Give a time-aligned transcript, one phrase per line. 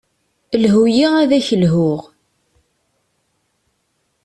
[0.61, 2.01] Lhu-yi ad ak-lhuɣ.